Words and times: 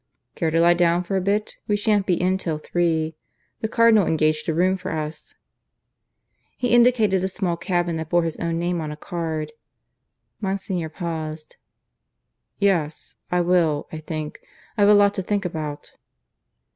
"Care 0.33 0.49
to 0.49 0.59
lie 0.59 0.73
down 0.73 1.03
for 1.03 1.15
a 1.15 1.21
bit? 1.21 1.57
We 1.67 1.77
shan't 1.77 2.07
be 2.07 2.19
in 2.19 2.39
till 2.39 2.57
three. 2.57 3.15
The 3.59 3.67
Cardinal 3.67 4.07
engaged 4.07 4.49
a 4.49 4.53
room 4.55 4.75
for 4.75 4.89
us." 4.91 5.35
He 6.57 6.73
indicated 6.73 7.23
a 7.23 7.27
small 7.27 7.55
cabin 7.55 7.97
that 7.97 8.09
bore 8.09 8.23
his 8.23 8.37
own 8.37 8.57
name 8.57 8.81
on 8.81 8.91
a 8.91 8.97
card. 8.97 9.51
Monsignor 10.39 10.89
paused. 10.89 11.55
"Yes, 12.57 13.15
I 13.31 13.41
will, 13.41 13.87
I 13.91 13.99
think. 13.99 14.39
I've 14.75 14.89
a 14.89 14.95
lot 14.95 15.13
to 15.13 15.21
think 15.21 15.45
about." 15.45 15.93